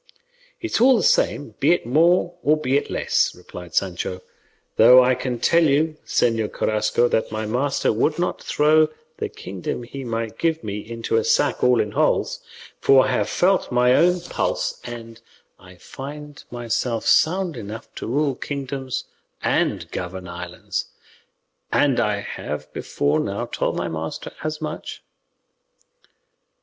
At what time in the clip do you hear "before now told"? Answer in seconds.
22.73-23.75